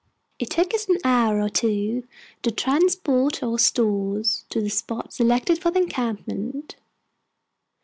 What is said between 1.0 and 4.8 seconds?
hour or two to transport our stores to the